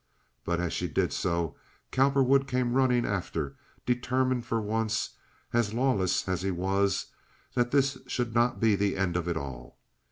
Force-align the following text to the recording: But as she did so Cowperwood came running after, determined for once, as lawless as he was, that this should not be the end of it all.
But 0.43 0.59
as 0.59 0.73
she 0.73 0.87
did 0.87 1.13
so 1.13 1.55
Cowperwood 1.91 2.47
came 2.47 2.73
running 2.73 3.05
after, 3.05 3.55
determined 3.85 4.47
for 4.47 4.59
once, 4.59 5.11
as 5.53 5.75
lawless 5.75 6.27
as 6.27 6.41
he 6.41 6.49
was, 6.49 7.05
that 7.53 7.69
this 7.69 7.99
should 8.07 8.33
not 8.33 8.59
be 8.59 8.75
the 8.75 8.97
end 8.97 9.15
of 9.15 9.27
it 9.27 9.37
all. 9.37 9.77